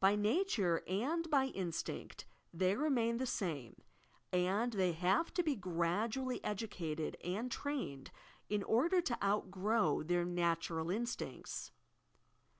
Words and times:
By 0.00 0.16
nature 0.16 0.82
and 0.88 1.30
by 1.30 1.44
instinct 1.44 2.26
they 2.52 2.74
remain 2.74 3.18
the 3.18 3.26
same, 3.28 3.80
and 4.32 4.72
they 4.72 4.90
have 4.90 5.32
to 5.34 5.42
be 5.44 5.54
gradually 5.54 6.42
educated 6.44 7.16
and 7.22 7.48
trained 7.48 8.10
in 8.48 8.64
order 8.64 9.00
to 9.02 9.24
outgrow 9.24 10.02
their 10.02 10.24
natural 10.24 10.90
instincts. 10.90 11.70